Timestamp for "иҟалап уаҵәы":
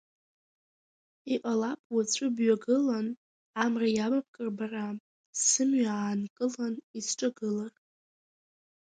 1.33-2.27